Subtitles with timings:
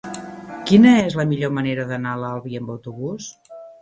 [0.69, 3.29] Quina és la millor manera d'anar a l'Albi amb autobús?